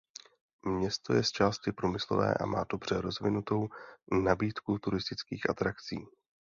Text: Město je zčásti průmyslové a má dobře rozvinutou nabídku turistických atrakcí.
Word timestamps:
Město 0.65 1.13
je 1.13 1.23
zčásti 1.23 1.71
průmyslové 1.71 2.33
a 2.33 2.45
má 2.45 2.65
dobře 2.71 3.01
rozvinutou 3.01 3.67
nabídku 4.23 4.79
turistických 4.79 5.49
atrakcí. 5.49 6.05